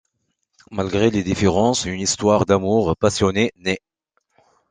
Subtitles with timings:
[0.71, 3.81] Malgré les différences, une histoire d'amour passionnée naît.